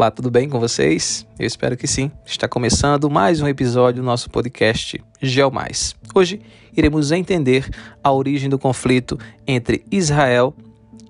[0.00, 1.26] Olá, tudo bem com vocês?
[1.38, 2.10] Eu espero que sim.
[2.24, 5.94] Está começando mais um episódio do nosso podcast GeoMais.
[6.14, 6.40] Hoje
[6.74, 7.68] iremos entender
[8.02, 10.56] a origem do conflito entre Israel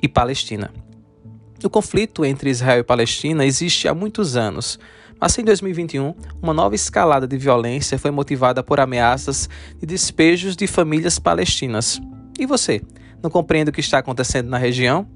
[0.03, 0.73] e Palestina.
[1.63, 4.77] O conflito entre Israel e Palestina existe há muitos anos,
[5.21, 6.13] mas em 2021,
[6.43, 9.49] uma nova escalada de violência foi motivada por ameaças
[9.79, 12.01] de despejos de famílias palestinas.
[12.37, 12.83] E você,
[13.23, 15.07] não compreende o que está acontecendo na região?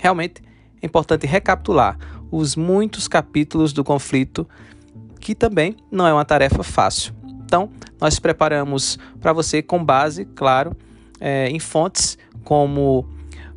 [0.00, 0.40] Realmente,
[0.80, 1.98] é importante recapitular
[2.30, 4.46] os muitos capítulos do conflito,
[5.20, 7.14] que também não é uma tarefa fácil.
[7.44, 10.76] Então, nós preparamos para você com base, claro,
[11.20, 13.08] é, em fontes como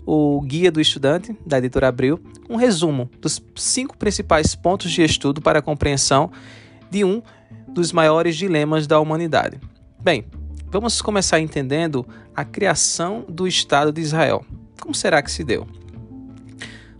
[0.06, 2.20] o Guia do Estudante, da editora Abril,
[2.50, 6.32] um resumo dos cinco principais pontos de estudo para a compreensão
[6.90, 7.22] de um
[7.68, 9.60] dos maiores dilemas da humanidade.
[10.02, 10.26] Bem,
[10.72, 14.44] vamos começar entendendo a criação do Estado de Israel.
[14.82, 15.68] Como será que se deu?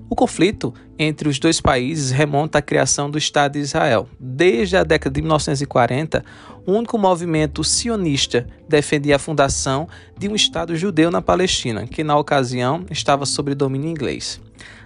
[0.10, 4.10] O conflito entre os dois países remonta à criação do Estado de Israel.
[4.20, 6.26] Desde a década de 1940,
[6.66, 12.18] o único movimento sionista defendia a fundação de um Estado judeu na Palestina, que na
[12.18, 14.42] ocasião estava sob domínio inglês.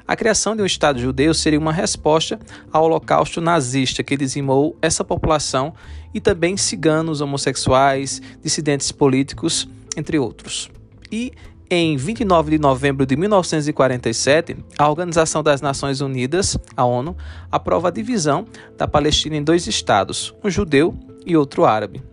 [0.05, 2.37] A criação de um Estado judeu seria uma resposta
[2.69, 5.73] ao holocausto nazista que dizimou essa população
[6.13, 10.69] e também ciganos, homossexuais, dissidentes políticos, entre outros.
[11.09, 11.31] E
[11.69, 17.15] em 29 de novembro de 1947, a Organização das Nações Unidas, a ONU,
[17.51, 18.45] aprova a divisão
[18.77, 20.93] da Palestina em dois estados, um judeu
[21.25, 22.03] e outro árabe.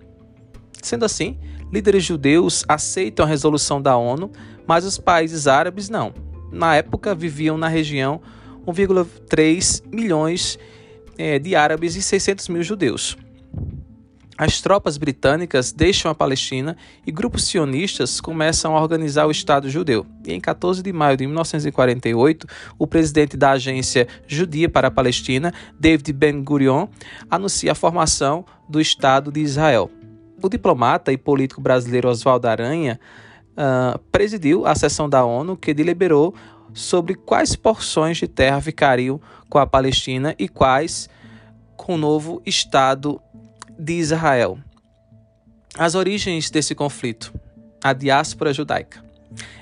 [0.82, 1.38] Sendo assim,
[1.72, 4.30] líderes judeus aceitam a resolução da ONU,
[4.66, 6.14] mas os países árabes não.
[6.50, 8.20] Na época, viviam na região
[8.66, 10.58] 1,3 milhões
[11.18, 13.16] eh, de árabes e 600 mil judeus.
[14.40, 16.74] As tropas britânicas deixam a Palestina
[17.06, 20.06] e grupos sionistas começam a organizar o Estado judeu.
[20.26, 22.46] E em 14 de maio de 1948,
[22.78, 26.88] o presidente da Agência Judia para a Palestina, David Ben-Gurion,
[27.30, 29.90] anuncia a formação do Estado de Israel.
[30.42, 32.98] O diplomata e político brasileiro Oswaldo Aranha
[33.50, 36.34] uh, presidiu a sessão da ONU que deliberou
[36.72, 39.20] sobre quais porções de terra ficariam
[39.50, 41.10] com a Palestina e quais
[41.76, 43.20] com o novo Estado
[43.80, 44.58] de Israel.
[45.76, 47.32] As origens desse conflito,
[47.82, 49.02] a diáspora judaica.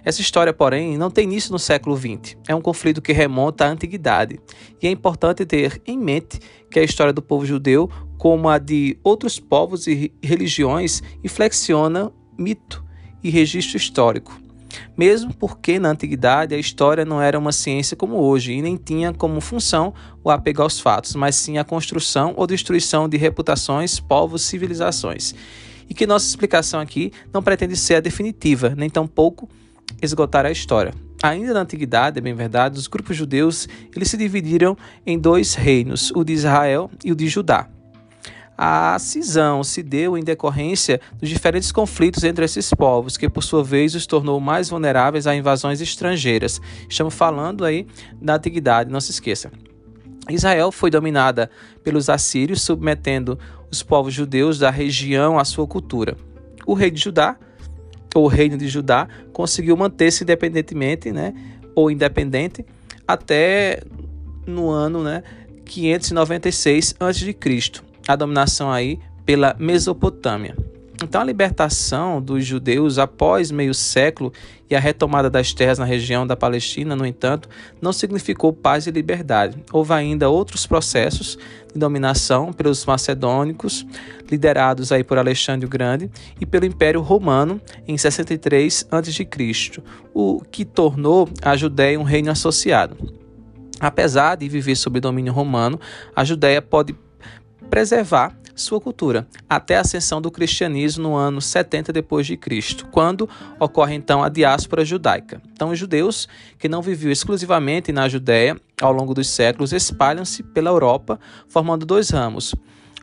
[0.04, 2.36] Essa história, porém, não tem início no século XX.
[2.48, 4.40] É um conflito que remonta à antiguidade.
[4.82, 6.40] E é importante ter em mente
[6.70, 12.84] que a história do povo judeu, como a de outros povos e religiões, inflexiona mito
[13.22, 14.47] e registro histórico
[14.96, 19.12] mesmo porque na antiguidade a história não era uma ciência como hoje e nem tinha
[19.12, 24.42] como função o apego aos fatos, mas sim a construção ou destruição de reputações, povos,
[24.42, 25.34] civilizações.
[25.88, 29.48] E que nossa explicação aqui não pretende ser a definitiva, nem tampouco
[30.02, 30.92] esgotar a história.
[31.22, 36.12] Ainda na antiguidade, é bem verdade, os grupos judeus eles se dividiram em dois reinos,
[36.14, 37.68] o de Israel e o de Judá.
[38.60, 43.62] A cisão se deu em decorrência dos diferentes conflitos entre esses povos, que por sua
[43.62, 46.60] vez os tornou mais vulneráveis a invasões estrangeiras.
[46.88, 47.86] Estamos falando aí
[48.20, 49.52] da antiguidade, não se esqueça.
[50.28, 51.48] Israel foi dominada
[51.84, 53.38] pelos assírios, submetendo
[53.70, 56.16] os povos judeus da região à sua cultura.
[56.66, 57.36] O rei de Judá,
[58.12, 61.32] ou o reino de Judá, conseguiu manter-se independentemente, né,
[61.76, 62.66] ou independente,
[63.06, 63.84] até
[64.44, 65.22] no ano né,
[65.64, 70.56] 596 a.C a dominação aí pela Mesopotâmia.
[71.00, 74.32] Então, a libertação dos judeus após meio século
[74.68, 77.48] e a retomada das terras na região da Palestina, no entanto,
[77.80, 79.62] não significou paz e liberdade.
[79.72, 81.38] Houve ainda outros processos
[81.72, 83.86] de dominação pelos macedônicos,
[84.28, 89.28] liderados aí por Alexandre o Grande, e pelo Império Romano em 63 a.C.,
[90.12, 92.96] o que tornou a Judéia um reino associado.
[93.78, 95.78] Apesar de viver sob domínio romano,
[96.16, 96.92] a Judéia pode
[97.70, 103.28] preservar sua cultura, até a ascensão do cristianismo no ano 70 depois de Cristo, quando
[103.58, 105.40] ocorre então a diáspora judaica.
[105.52, 106.28] Então os judeus
[106.58, 112.10] que não viviam exclusivamente na Judéia ao longo dos séculos espalham-se pela Europa, formando dois
[112.10, 112.54] ramos: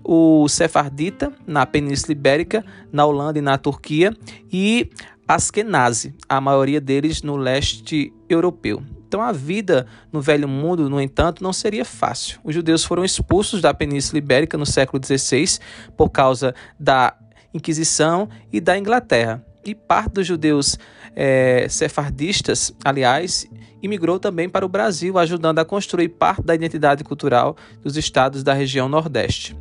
[0.03, 4.15] o sefardita na Península Ibérica, na Holanda e na Turquia,
[4.51, 4.89] e
[5.27, 8.83] Askenazi, a maioria deles no leste europeu.
[9.15, 12.37] Então a vida no Velho Mundo, no entanto, não seria fácil.
[12.43, 15.57] Os judeus foram expulsos da Península Ibérica no século XVI
[15.95, 17.15] por causa da
[17.53, 19.41] Inquisição e da Inglaterra.
[19.65, 20.77] E parte dos judeus
[21.15, 23.47] é, sefardistas, aliás,
[23.81, 28.53] imigrou também para o Brasil, ajudando a construir parte da identidade cultural dos estados da
[28.53, 29.55] região Nordeste.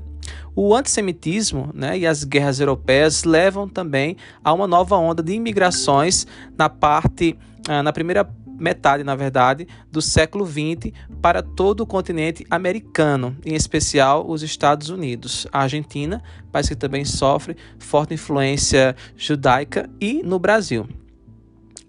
[0.56, 6.26] O antissemitismo né, e as guerras europeias levam também a uma nova onda de imigrações
[6.58, 8.28] na parte, ah, na primeira
[8.58, 14.88] metade, na verdade, do século XX para todo o continente americano, em especial os Estados
[14.88, 15.46] Unidos.
[15.52, 16.22] A Argentina,
[16.52, 20.88] país que também sofre forte influência judaica, e no Brasil.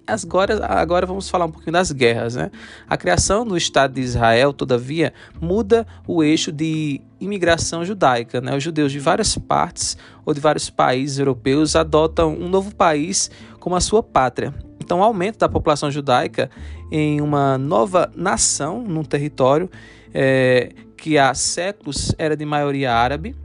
[0.07, 2.35] Agora, agora vamos falar um pouquinho das guerras.
[2.35, 2.51] Né?
[2.87, 8.39] A criação do Estado de Israel, todavia, muda o eixo de imigração judaica.
[8.39, 8.55] Né?
[8.55, 13.75] Os judeus de várias partes ou de vários países europeus adotam um novo país como
[13.75, 14.53] a sua pátria.
[14.85, 16.49] Então, o aumento da população judaica
[16.91, 19.67] em uma nova nação, num território
[20.13, 23.35] é, que há séculos era de maioria árabe,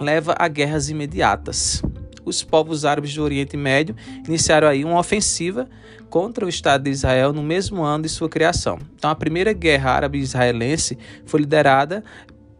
[0.00, 1.82] leva a guerras imediatas
[2.24, 3.94] os povos árabes do Oriente Médio
[4.26, 5.68] iniciaram aí uma ofensiva
[6.08, 8.78] contra o Estado de Israel no mesmo ano de sua criação.
[8.96, 10.96] Então, a primeira guerra árabe-israelense
[11.26, 12.02] foi liderada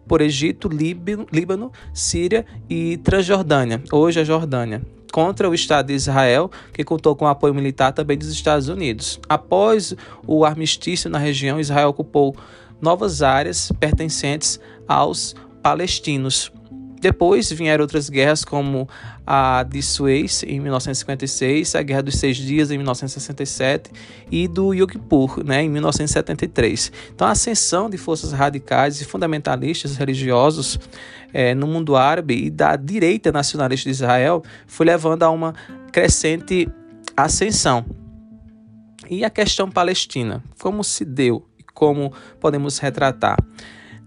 [0.07, 4.83] por Egito, Líbano, Síria e Transjordânia, hoje a Jordânia,
[5.15, 9.21] contra o Estado de Israel, que contou com apoio militar também dos Estados Unidos.
[9.29, 9.95] Após
[10.27, 12.35] o armistício na região, Israel ocupou
[12.83, 14.59] novas áreas pertencentes
[14.89, 16.51] aos palestinos.
[17.05, 18.89] Depois vieram outras guerras, como
[19.27, 23.91] a de Suez, em 1956, a Guerra dos Seis Dias, em 1967,
[24.31, 26.91] e do Yom Kippur, né, em 1973.
[27.15, 30.81] Então, a ascensão de forças radicais e fundamentalistas religiosos
[31.31, 35.55] é, no mundo árabe e da direita nacionalista de Israel foi levando a uma
[35.93, 36.67] crescente
[37.15, 37.85] ascensão.
[39.11, 43.37] E a questão palestina, como se deu e como podemos retratar?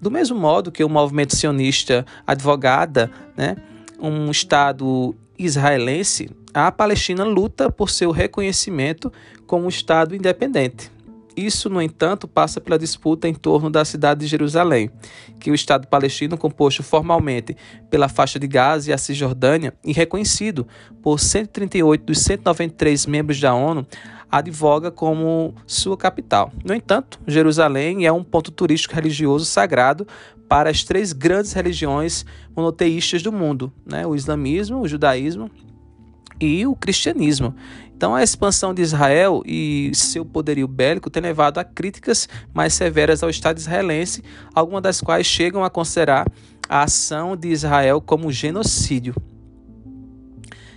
[0.02, 3.56] Do mesmo modo que o movimento sionista advogada né,
[4.00, 9.12] um Estado israelense, a Palestina luta por seu reconhecimento
[9.46, 10.92] como um Estado independente.
[11.38, 14.90] Isso, no entanto, passa pela disputa em torno da cidade de Jerusalém,
[15.40, 17.56] que o Estado palestino, composto formalmente
[17.92, 20.68] pela faixa de Gaza e a Cisjordânia e reconhecido
[21.00, 23.86] por 138 dos 193 membros da ONU,
[24.32, 26.52] advoga como sua capital.
[26.64, 30.08] No entanto, Jerusalém é um ponto turístico religioso sagrado
[30.48, 32.26] para as três grandes religiões
[32.56, 34.06] monoteístas do mundo, né?
[34.06, 35.50] o islamismo, o judaísmo
[36.40, 37.56] e o cristianismo.
[37.96, 43.24] Então, a expansão de Israel e seu poderio bélico tem levado a críticas mais severas
[43.24, 46.28] ao Estado israelense, algumas das quais chegam a considerar
[46.70, 49.16] a ação de Israel como genocídio.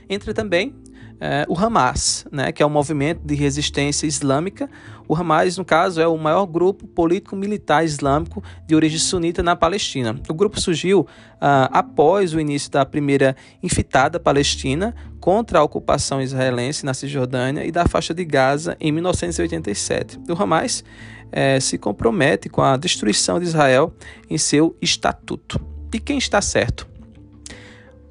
[0.09, 0.75] Entra também
[1.21, 4.71] é, o Hamas, né, que é um movimento de resistência islâmica.
[5.07, 10.19] O Hamas, no caso, é o maior grupo político-militar islâmico de origem sunita na Palestina.
[10.29, 11.07] O grupo surgiu
[11.39, 17.71] ah, após o início da primeira infitada palestina contra a ocupação israelense na Cisjordânia e
[17.71, 20.19] da faixa de Gaza em 1987.
[20.27, 20.83] O Hamas
[21.31, 23.93] é, se compromete com a destruição de Israel
[24.29, 25.61] em seu estatuto.
[25.93, 26.89] E quem está certo?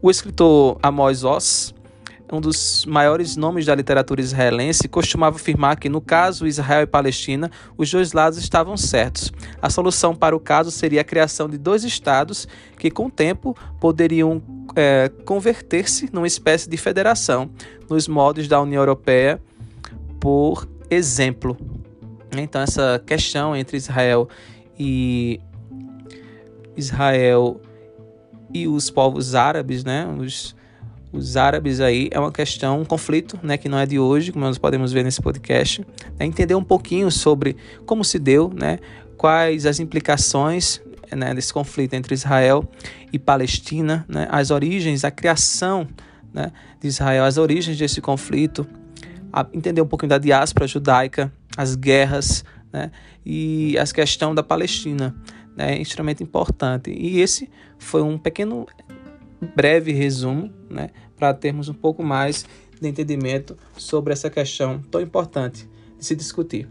[0.02, 1.74] O escritor Amos Oz
[2.32, 7.50] um dos maiores nomes da literatura israelense, costumava afirmar que, no caso Israel e Palestina,
[7.78, 9.32] os dois lados estavam certos.
[9.62, 12.48] A solução para o caso seria a criação de dois estados
[12.78, 14.42] que, com o tempo, poderiam
[14.76, 17.50] é, converter-se numa espécie de federação,
[17.90, 19.42] nos modos da União Europeia,
[20.20, 21.58] por exemplo.
[22.38, 24.30] Então, essa questão entre Israel
[24.78, 25.40] e
[26.78, 27.60] Israel
[28.54, 30.56] e os povos árabes, né, os
[31.12, 34.46] os árabes aí é uma questão, um conflito, né, que não é de hoje, como
[34.46, 35.86] nós podemos ver nesse podcast,
[36.20, 38.80] né, entender um pouquinho sobre como se deu, né,
[39.18, 40.82] quais as implicações
[41.12, 42.68] né, desse conflito entre Israel
[43.12, 45.88] e Palestina, né, as origens, a criação
[46.34, 48.68] né, de Israel, as origens desse conflito,
[49.54, 52.92] entender um pouquinho da diáspora judaica, as guerras né,
[53.26, 55.16] e a questão da Palestina,
[55.58, 56.92] né, é extremamente importante.
[56.92, 58.68] E esse foi um pequeno
[59.56, 62.46] breve resumo, né, para termos um pouco mais
[62.80, 65.68] de entendimento sobre essa questão tão importante
[65.98, 66.68] de se discutir.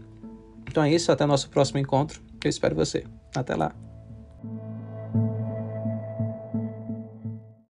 [0.67, 2.21] Então é isso, até nosso próximo encontro.
[2.43, 3.03] Eu espero você.
[3.35, 3.88] Até lá.